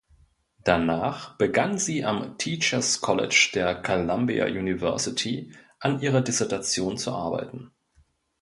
[0.63, 7.69] Danach begann sie am Teachers College der Columbia University an ihrer Dissertation zu arbeiten.